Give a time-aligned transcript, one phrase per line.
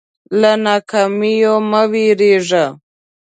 [0.39, 2.65] له ناکامیو مه وېرېږئ.